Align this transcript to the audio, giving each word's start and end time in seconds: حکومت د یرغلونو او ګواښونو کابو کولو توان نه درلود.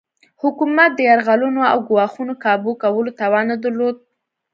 حکومت 0.41 0.91
د 0.95 0.99
یرغلونو 1.09 1.61
او 1.71 1.77
ګواښونو 1.89 2.33
کابو 2.43 2.71
کولو 2.83 3.11
توان 3.19 3.45
نه 3.51 3.57
درلود. 3.63 3.95